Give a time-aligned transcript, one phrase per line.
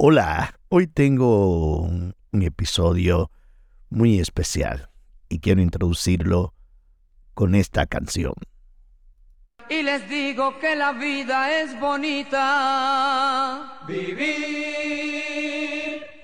[0.00, 3.32] Hola, hoy tengo un, episodio
[3.90, 4.90] muy especial
[5.28, 6.54] y quiero introducirlo
[7.34, 8.34] con esta canción.
[9.68, 13.80] Y les digo que la vida es bonita.
[13.88, 15.26] Vivir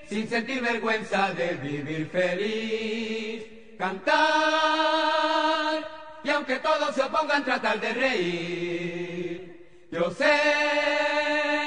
[0.07, 3.43] sin sentir vergüenza de vivir feliz.
[3.77, 4.15] Cantar
[6.23, 9.89] y aunque todos se opongan tratar de reír.
[9.91, 11.64] Yo sé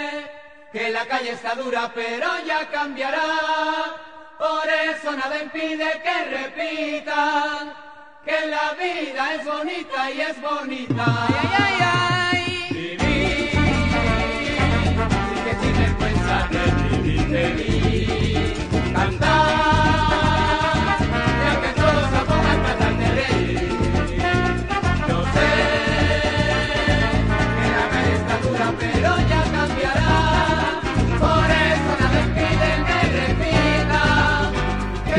[0.79, 3.27] que la calle está dura, pero ya cambiará.
[4.39, 7.75] Por eso nada impide que repitan
[8.25, 11.05] que la vida es bonita y es bonita.
[11.29, 13.51] Ay, ay, ay, Vivir,
[15.29, 18.93] sin que sin vergüenza de vivir feliz.
[18.95, 19.48] Cantar,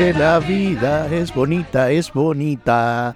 [0.00, 3.14] que la vida es bonita, es bonita.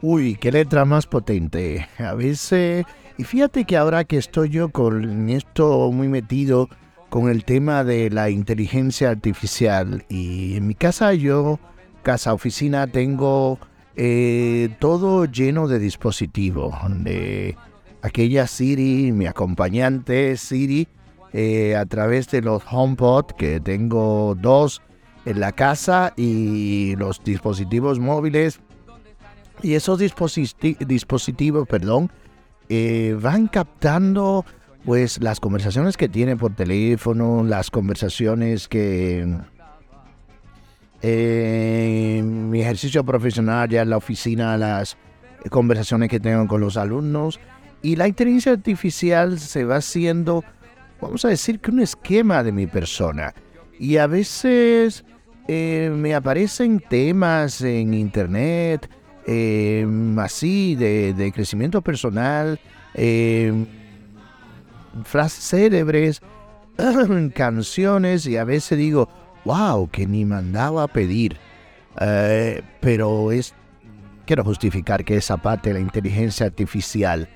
[0.00, 1.86] Uy, qué letra más potente.
[1.98, 2.86] A veces...
[3.18, 6.70] Y fíjate que ahora que estoy yo con esto muy metido
[7.10, 11.60] con el tema de la inteligencia artificial y en mi casa yo,
[12.02, 13.58] casa oficina, tengo
[13.94, 17.58] eh, todo lleno de dispositivos, de
[18.00, 20.88] aquella Siri, mi acompañante Siri,
[21.34, 24.80] eh, a través de los HomePod, que tengo dos
[25.26, 28.60] en la casa y los dispositivos móviles.
[29.62, 32.10] Y esos dispositi- dispositivos, perdón,
[32.68, 34.44] eh, van captando
[34.84, 39.26] pues las conversaciones que tiene por teléfono, las conversaciones que
[41.02, 44.96] eh, mi ejercicio profesional ya en la oficina, las
[45.50, 47.40] conversaciones que tengo con los alumnos
[47.82, 50.44] y la inteligencia artificial se va haciendo,
[51.00, 53.34] vamos a decir que un esquema de mi persona
[53.78, 55.04] y a veces
[55.48, 58.90] eh, me aparecen temas en internet
[59.26, 59.86] eh,
[60.18, 62.60] así de, de crecimiento personal.
[62.94, 63.52] eh,
[65.04, 66.22] frases célebres,
[67.34, 69.08] canciones y a veces digo,
[69.44, 71.36] wow, que ni mandaba a pedir.
[72.80, 73.54] Pero es,
[74.26, 77.28] quiero justificar que esa parte de la inteligencia artificial.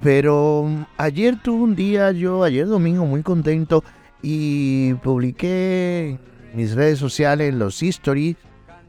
[0.00, 3.84] Pero ayer tuve un día, yo ayer domingo muy contento
[4.22, 6.18] y publiqué
[6.54, 8.36] mis redes sociales, los stories,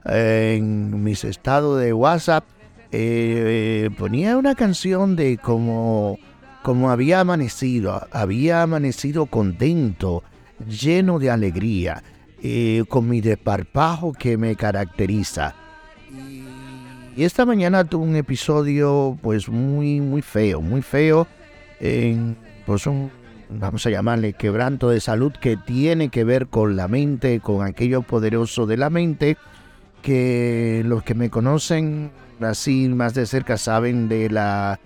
[0.05, 2.45] eh, en mis estados de WhatsApp,
[2.91, 6.19] eh, ponía una canción de como
[6.61, 10.23] como había amanecido, había amanecido contento,
[10.67, 12.03] lleno de alegría,
[12.43, 15.55] eh, con mi desparpajo que me caracteriza.
[17.15, 21.27] Y esta mañana tuve un episodio pues muy, muy feo, muy feo,
[21.79, 23.11] en, pues un,
[23.59, 28.01] vamos a llamarle quebranto de salud que tiene que ver con la mente, con aquello
[28.01, 29.37] poderoso de la mente,
[30.01, 34.79] que los que me conocen así más de cerca saben de la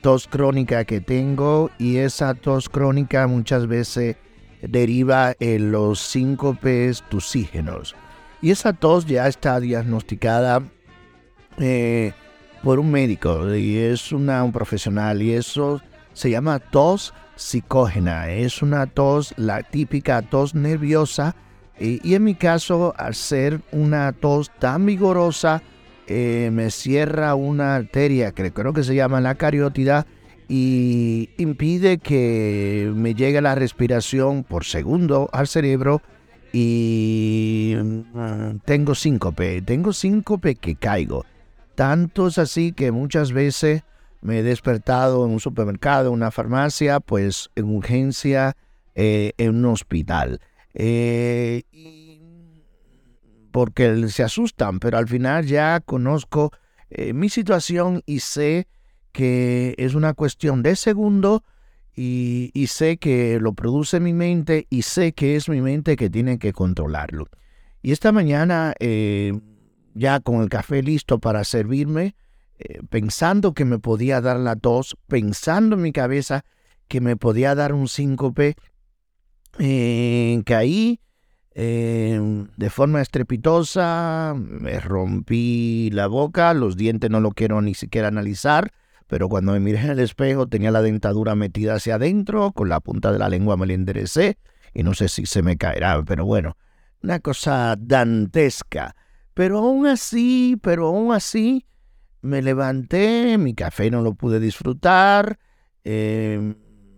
[0.00, 4.16] tos crónica que tengo y esa tos crónica muchas veces
[4.62, 7.94] deriva en los síncopes tusígenos.
[8.42, 10.62] Y esa tos ya está diagnosticada
[11.58, 12.12] eh,
[12.62, 15.80] por un médico y es una, un profesional y eso
[16.12, 18.30] se llama tos psicógena.
[18.30, 21.36] Es una tos, la típica tos nerviosa
[21.78, 25.62] y, en mi caso al ser una tos tan vigorosa
[26.06, 30.06] eh, me cierra una arteria que creo que se llama la cariótida
[30.48, 36.00] y impide que me llegue la respiración por segundo al cerebro
[36.52, 41.24] y mm, tengo síncope, tengo síncope que caigo.
[41.74, 43.82] Tanto es así que muchas veces
[44.26, 48.56] me he despertado en un supermercado, en una farmacia, pues en urgencia,
[48.96, 50.40] eh, en un hospital.
[50.74, 51.62] Eh,
[53.52, 56.50] porque se asustan, pero al final ya conozco
[56.90, 58.66] eh, mi situación y sé
[59.12, 61.44] que es una cuestión de segundo
[61.94, 66.38] y, sé que lo produce mi mente y sé que es mi mente que tiene
[66.38, 67.28] que controlarlo.
[67.80, 68.74] Y esta mañana,
[69.94, 72.14] ya con el café listo para servirme,
[72.58, 76.44] eh, pensando que me podía dar la tos, pensando en mi cabeza
[76.88, 78.56] que me podía dar un síncope,
[79.58, 81.00] eh, caí
[81.56, 88.72] de forma estrepitosa, me rompí la boca, los dientes no lo quiero ni siquiera analizar,
[89.06, 92.80] pero cuando me miré en el espejo tenía la dentadura metida hacia adentro, con la
[92.80, 94.36] punta de la lengua me la enderecé
[94.74, 96.58] y no sé si se me caerá, pero bueno,
[97.02, 98.94] una cosa dantesca.
[99.32, 101.66] Pero aún así, pero aún así,
[102.22, 105.38] me levanté, mi café no lo pude disfrutar,
[105.84, 106.54] eh,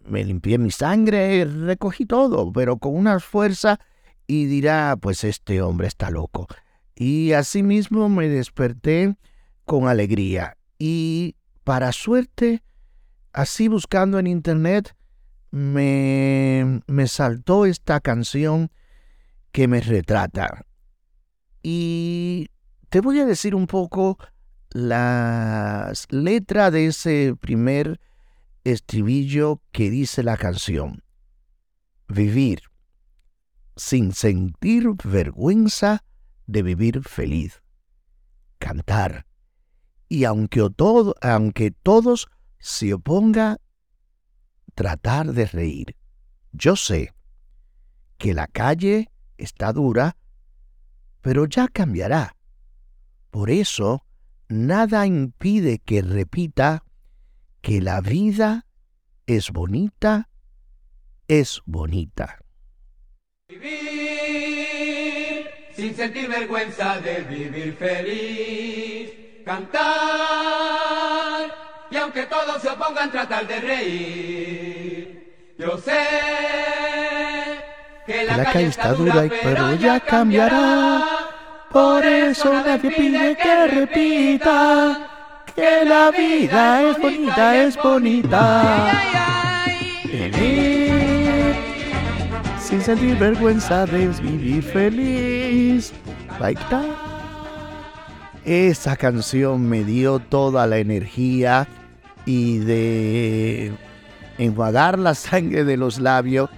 [0.06, 3.78] me limpié mi sangre, recogí todo, pero con una fuerza
[4.26, 6.46] y dirá, pues este hombre está loco.
[6.94, 9.16] Y asimismo me desperté
[9.64, 10.56] con alegría.
[10.78, 12.62] Y para suerte,
[13.32, 14.96] así buscando en internet,
[15.50, 18.70] me, me saltó esta canción
[19.52, 20.66] que me retrata.
[21.62, 22.48] Y
[22.88, 24.18] te voy a decir un poco
[24.70, 28.00] la letra de ese primer
[28.64, 31.02] estribillo que dice la canción.
[32.08, 32.62] Vivir
[33.76, 36.04] sin sentir vergüenza
[36.46, 37.62] de vivir feliz.
[38.58, 39.26] Cantar.
[40.08, 42.26] Y aunque, todo, aunque todos
[42.58, 43.58] se oponga,
[44.74, 45.96] tratar de reír.
[46.52, 47.14] Yo sé
[48.16, 50.16] que la calle está dura,
[51.20, 52.36] pero ya cambiará.
[53.30, 54.04] Por eso,
[54.48, 56.84] nada impide que repita
[57.60, 58.66] que la vida
[59.26, 60.28] es bonita,
[61.28, 62.38] es bonita.
[63.48, 63.88] Vivir
[65.74, 69.12] sin sentir vergüenza de vivir feliz,
[69.44, 70.58] cantar
[71.90, 76.06] y aunque todos se opongan tratar de reír, yo sé
[78.06, 81.17] que la, calle, está dura, pero ya cambiará.
[81.72, 85.08] Por eso nadie pide que repita
[85.54, 88.92] que la vida es bonita, es bonita.
[90.04, 91.54] Vivir
[92.60, 95.92] sin sentir vergüenza de vivir feliz.
[98.44, 101.66] Esa canción me dio toda la energía
[102.24, 103.72] y de
[104.38, 106.48] enjuagar la sangre de los labios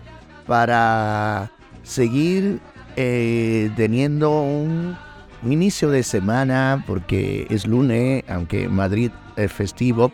[0.46, 1.50] para
[1.82, 2.60] seguir
[3.02, 4.96] eh, teniendo un
[5.42, 10.12] inicio de semana, porque es lunes, aunque Madrid es festivo,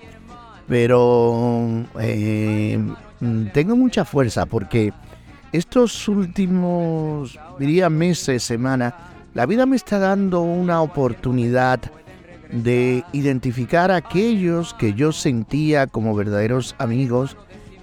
[0.68, 2.78] pero eh,
[3.52, 4.92] tengo mucha fuerza porque
[5.50, 8.94] estos últimos, diría meses, semana,
[9.34, 11.80] la vida me está dando una oportunidad
[12.52, 17.36] de identificar a aquellos que yo sentía como verdaderos amigos.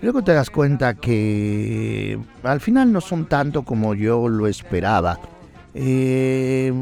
[0.04, 5.18] Luego te das cuenta que al final no son tanto como yo lo esperaba.
[5.74, 6.74] Eh,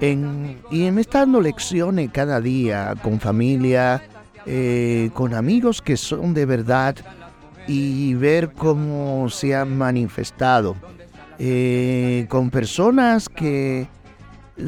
[0.00, 4.00] y me está dando lecciones cada día con familia,
[4.46, 6.94] eh, con amigos que son de verdad
[7.66, 10.76] y ver cómo se han manifestado.
[11.40, 13.88] Eh, con personas que,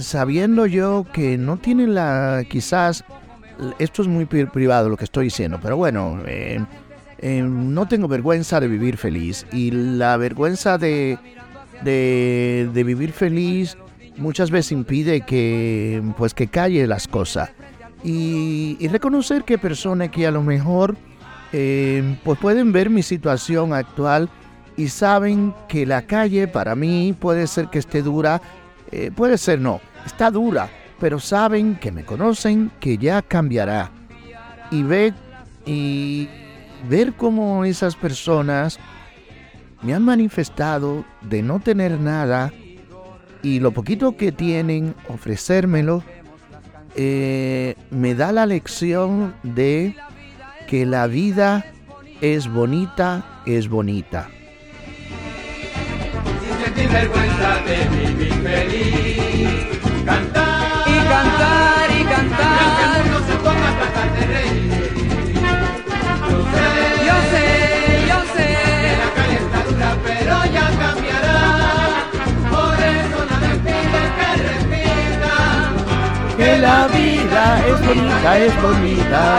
[0.01, 3.05] sabiendo yo que no tienen la, quizás,
[3.79, 6.59] esto es muy privado lo que estoy diciendo, pero bueno, eh,
[7.23, 11.19] no tengo vergüenza de vivir feliz y la vergüenza de,
[11.85, 13.77] de, vivir feliz
[14.17, 17.51] muchas veces impide que, pues, que calle las cosas.
[18.03, 20.97] Y, reconocer que personas que a lo mejor
[21.53, 24.31] eh, pues pueden ver mi situación actual
[24.77, 28.41] y saben que la calle para mí puede ser que esté dura,
[28.91, 33.91] eh, puede ser no, está dura, pero saben que me conocen, que ya cambiará.
[34.71, 35.13] Y ve
[35.67, 36.29] y
[36.89, 38.79] ver cómo esas personas
[39.83, 42.53] me han manifestado de no tener nada
[43.43, 46.03] y lo poquito que tienen, ofrecérmelo,
[46.97, 49.95] eh, me da la lección de
[50.69, 51.65] que la vida
[52.21, 54.29] es bonita, es bonita.
[77.93, 79.39] Es bonita.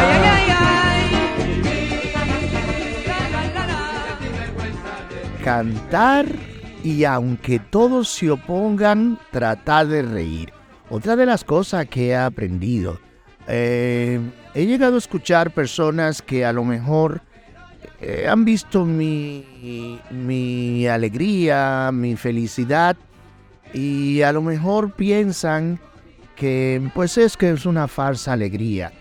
[5.44, 6.26] Cantar
[6.84, 10.54] y aunque todos se opongan, tratar de reír.
[10.90, 13.00] Otra de las cosas que he aprendido,
[13.48, 14.20] eh,
[14.54, 17.22] he llegado a escuchar personas que a lo mejor
[18.02, 22.98] eh, han visto mi, mi alegría, mi felicidad
[23.74, 25.80] y a lo mejor piensan
[26.94, 28.92] pues es que es una falsa alegría.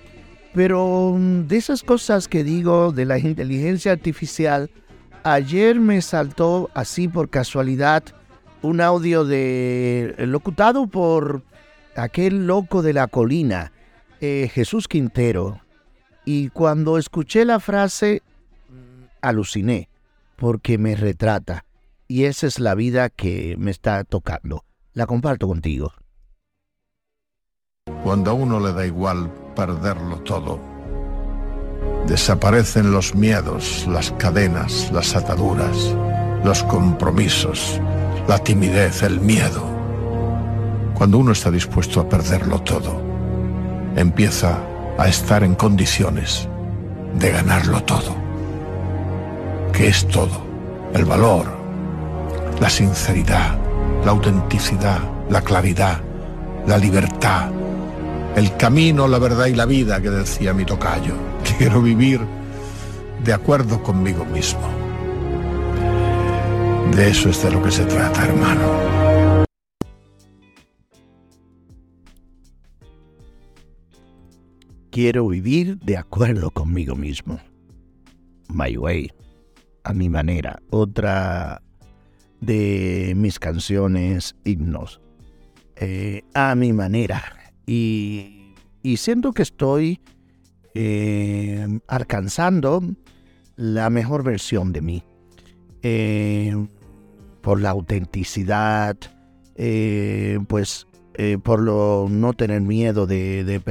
[0.52, 4.70] Pero mm, de esas cosas que digo de la inteligencia artificial,
[5.23, 8.02] ayer me saltó así por casualidad
[8.62, 11.42] un audio de locutado por
[11.97, 13.73] aquel loco de la colina,
[14.20, 15.61] eh, Jesús Quintero.
[16.26, 18.23] Y cuando escuché la frase,
[18.68, 19.88] mm, aluciné,
[20.37, 21.64] porque me retrata.
[22.06, 24.64] Y esa es la vida que me está tocando.
[24.92, 25.94] La comparto contigo
[28.02, 30.58] cuando a uno le da igual perderlo todo.
[32.06, 35.94] Desaparecen los miedos, las cadenas, las ataduras,
[36.42, 37.80] los compromisos,
[38.26, 39.62] la timidez, el miedo.
[40.94, 43.00] Cuando uno está dispuesto a perderlo todo,
[43.96, 44.58] empieza
[44.99, 46.49] a estar en condiciones
[47.18, 48.14] de ganarlo todo.
[49.72, 50.42] ¿Qué es todo?
[50.94, 51.46] El valor,
[52.60, 53.56] la sinceridad,
[54.04, 56.00] la autenticidad, la claridad,
[56.66, 57.50] la libertad,
[58.37, 61.14] el camino, la verdad y la vida que decía mi tocayo.
[61.58, 62.20] Quiero vivir
[63.25, 64.68] de acuerdo conmigo mismo.
[66.94, 69.46] De eso es de lo que se trata, hermano.
[74.90, 77.40] Quiero vivir de acuerdo conmigo mismo.
[78.49, 79.10] My way,
[79.84, 80.60] a mi manera.
[80.70, 81.62] Otra
[82.40, 85.00] de mis canciones, himnos.
[85.76, 87.39] Eh, a mi manera.
[87.72, 90.00] Y, siento que estoy
[90.74, 92.82] eh, alcanzando
[93.54, 95.04] la mejor versión de mí.
[95.82, 96.66] Eh,
[97.42, 98.96] por la autenticidad,
[100.48, 103.62] pues eh, por lo, no tener miedo de,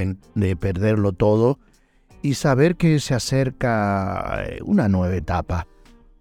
[0.60, 1.60] perderlo todo
[2.22, 5.68] y saber que se acerca una nueva etapa.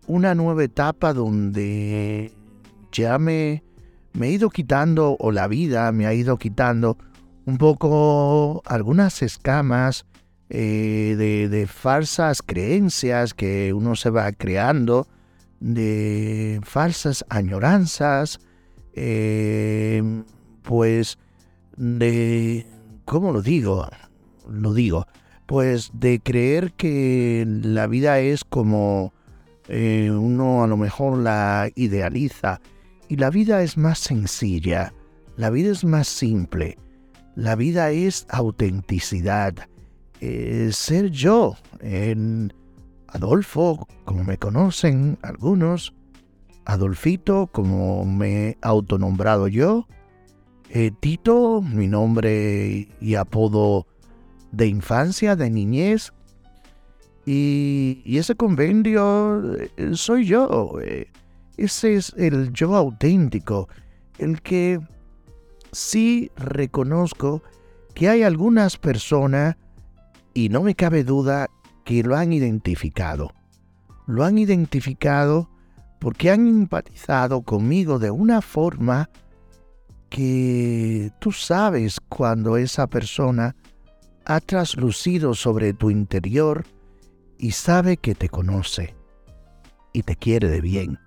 [0.09, 2.33] Una nueva etapa donde
[2.91, 3.63] ya me,
[4.15, 6.99] me he ido quitando, o la vida me ha ido quitando
[7.49, 10.05] un poco algunas escamas
[10.51, 11.15] eh,
[11.51, 15.07] de, falsas creencias que uno se va creando,
[15.59, 18.39] de falsas añoranzas,
[20.63, 21.19] pues
[21.79, 22.67] de,
[23.07, 23.89] ¿cómo lo digo?
[24.47, 25.07] Lo digo,
[25.47, 29.15] pues de creer que la vida es como
[29.69, 32.61] eh, uno a lo mejor la idealiza
[33.09, 34.93] y la vida es más sencilla,
[35.39, 36.77] la vida es más simple,
[37.39, 39.55] la vida es autenticidad,
[40.21, 42.53] ser yo, en
[43.07, 45.95] Adolfo, como me conocen algunos,
[46.65, 49.87] Adolfito, como me he autonombrado yo,
[50.71, 53.87] eh, Tito, mi nombre y apodo
[54.51, 56.13] de infancia, de niñez.
[57.25, 60.79] Y, ese convenio eh, soy yo.
[60.83, 61.07] Eh,
[61.57, 63.69] ese es el yo auténtico,
[64.19, 64.81] el que
[65.73, 67.43] sí reconozco
[67.95, 69.57] que hay algunas personas,
[70.35, 71.49] y no me cabe duda,
[71.85, 73.33] que lo han identificado.
[74.07, 75.51] Lo han identificado
[75.99, 79.11] porque han empatizado conmigo de una forma
[80.09, 83.57] que tú sabes cuando esa persona
[84.25, 86.65] ha traslucido sobre tu interior
[87.39, 88.95] y sabe que te conoce
[89.93, 90.99] y te quiere de bien.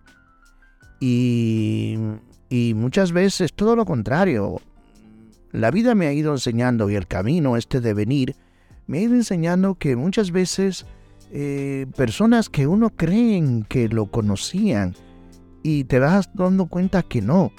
[0.99, 1.97] Y,
[2.51, 4.62] y muchas veces todo lo contrario.
[5.51, 8.36] La vida me ha ido enseñando y el camino este de venir
[8.88, 10.86] me ha ido enseñando que muchas veces
[11.31, 14.96] eh, personas que uno creen que lo conocían
[15.63, 17.51] y te vas dando cuenta que no,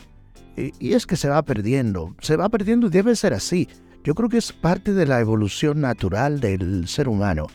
[0.57, 3.69] y es que se va perdiendo, se va perdiendo y debe ser así.
[4.05, 7.47] Yo creo que es parte de la evolución natural del ser humano.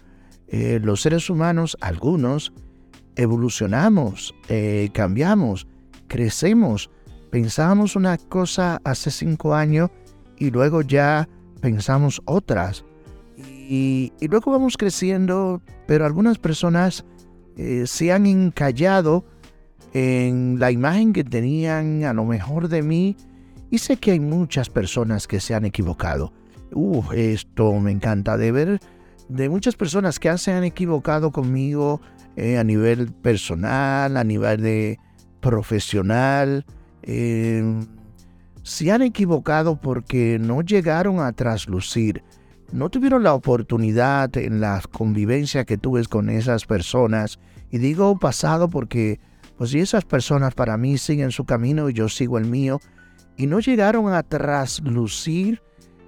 [0.48, 2.53] Eh, los seres humanos, algunos,
[3.15, 5.67] evolucionamos, eh, cambiamos,
[6.08, 6.89] crecemos.
[7.31, 9.89] Pensábamos una cosa hace cinco años
[10.38, 11.27] y luego ya
[11.62, 12.86] pensamos otras.
[13.38, 17.05] Y, luego vamos creciendo, pero algunas personas
[17.57, 19.25] eh, se han encallado
[19.93, 23.17] en la imagen que tenían a lo mejor de mí
[23.69, 26.31] y sé que hay muchas personas que se han equivocado.
[26.74, 28.79] Uh, esto me encanta de ver
[29.29, 32.01] de muchas personas que se han equivocado conmigo
[32.36, 35.00] eh, a nivel personal, a nivel de
[35.41, 36.65] profesional.
[37.03, 37.63] Eh,
[38.63, 42.23] se han equivocado porque no llegaron a traslucir,
[42.71, 47.39] no tuvieron la oportunidad en la convivencia que tuve con esas personas.
[47.71, 49.19] Y digo pasado porque
[49.57, 52.79] pues si esas personas para mí siguen su camino y yo sigo el mío,
[53.37, 55.61] y no llegaron a traslucir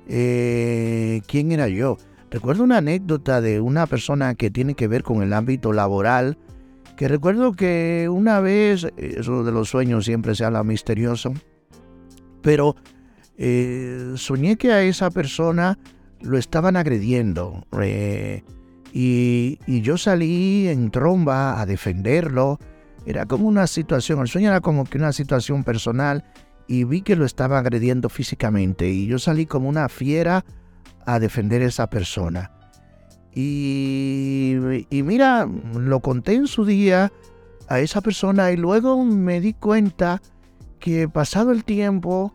[0.07, 1.97] eh, quién era yo.
[2.31, 6.37] Recuerdo una anécdota de una persona que tiene que ver con el ámbito laboral,
[6.99, 11.31] que recuerdo que una vez, eso de los sueños siempre se habla misterioso,
[12.41, 12.75] pero
[13.37, 15.79] eh, soñé que a esa persona
[16.19, 18.43] lo estaban agrediendo eh,
[18.91, 22.59] y, y, yo salí en tromba a defenderlo
[23.05, 26.25] era como una situación, el sueño era como que una situación personal
[26.67, 30.43] y vi que lo estaba agrediendo físicamente y yo salí como una fiera
[31.05, 32.58] a defender a esa persona.
[33.33, 34.55] Y,
[34.91, 37.11] mira, lo conté en su día
[37.67, 40.21] a esa persona y luego me di cuenta
[40.79, 42.33] que pasado el tiempo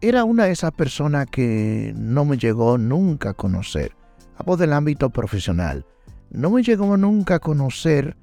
[0.00, 3.92] era una de esas personas que no me llegó nunca a conocer.
[4.38, 5.84] Hablo del ámbito profesional.
[6.30, 8.16] no me llegó nunca a conocer.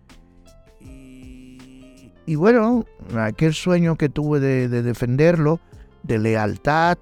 [2.26, 2.86] Y, bueno,
[3.18, 5.60] aquel sueño que tuve de, defenderlo,
[6.04, 6.98] de lealtad,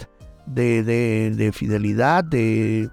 [0.46, 2.89] de, fidelidad, de,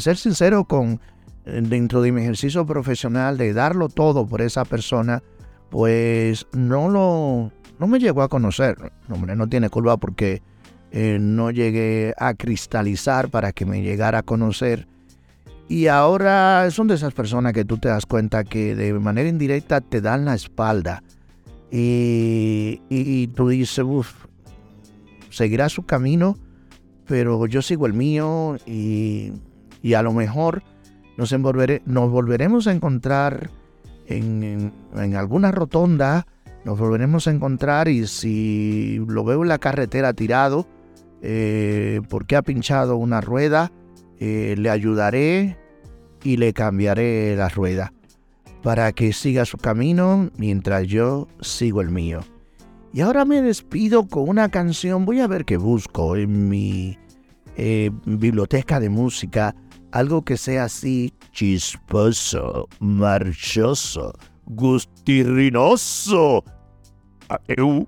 [0.00, 1.00] ser sincero con
[1.44, 5.22] dentro de mi ejercicio profesional, de darlo todo por esa persona,
[5.70, 8.76] pues no lo no me llegó a conocer.
[9.08, 10.42] Hombre, no tiene culpa porque
[10.90, 14.88] eh, no llegué a cristalizar para que me llegara a conocer.
[15.68, 19.80] Y ahora son de esas personas que tú te das cuenta que de manera indirecta
[19.80, 21.02] te dan la espalda.
[21.70, 24.24] Y, y, tú dices, uff,
[25.28, 26.38] seguirá su camino,
[27.06, 29.32] pero yo sigo el mío y,
[29.88, 30.62] y a lo mejor
[31.16, 33.48] nos, nos volveremos a encontrar
[34.06, 36.26] en, en alguna rotonda,
[36.66, 40.68] nos volveremos a encontrar y si lo veo en la carretera tirado,
[41.22, 43.72] eh, porque ha pinchado una rueda,
[44.18, 45.56] eh, le ayudaré
[46.22, 47.94] y le cambiaré la rueda
[48.62, 52.20] para que siga su camino mientras yo sigo el mío.
[52.92, 56.98] Y ahora me despido con una canción, voy a ver qué busco en mi
[57.60, 59.56] eh, biblioteca de música,
[59.92, 64.12] algo que sea así chisposo, marchoso,
[64.46, 66.42] gustirrinoso.
[67.48, 67.86] eu